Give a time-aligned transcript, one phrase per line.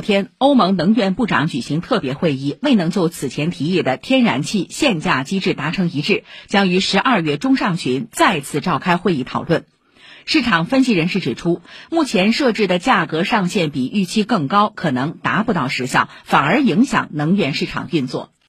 [0.00, 9.64] 天，欧盟能源部长举行特别会议，未能就此前提议的天然气限价机制达成一致，将于十二月中上旬再次召开会议讨论。
[10.26, 18.30] 市场分析人士指出，目前设置的价格上限比预期更高，可能达不到实效，反而影响能源市场运作。